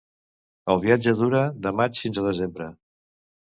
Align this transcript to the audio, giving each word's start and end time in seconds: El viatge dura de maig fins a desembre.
El 0.75 0.81
viatge 0.85 1.13
dura 1.21 1.43
de 1.67 1.77
maig 1.83 2.03
fins 2.07 2.21
a 2.23 2.27
desembre. 2.33 2.75